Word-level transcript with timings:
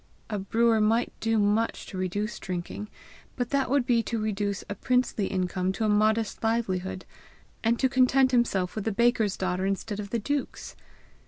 A 0.31 0.39
brewer 0.39 0.81
might 0.81 1.13
do 1.19 1.37
much 1.37 1.85
to 1.85 1.95
reduce 1.99 2.39
drinking; 2.39 2.89
but 3.35 3.51
that 3.51 3.69
would 3.69 3.85
be 3.85 4.01
to 4.01 4.17
reduce 4.19 4.63
a 4.67 4.73
princely 4.73 5.27
income 5.27 5.71
to 5.73 5.85
a 5.85 5.89
modest 5.89 6.41
livelihood, 6.43 7.05
and 7.63 7.77
to 7.77 7.87
content 7.87 8.31
himself 8.31 8.73
with 8.73 8.85
the 8.85 8.91
baker's 8.91 9.37
daughter 9.37 9.67
instead 9.67 9.99
of 9.99 10.09
the 10.09 10.17
duke's! 10.17 10.75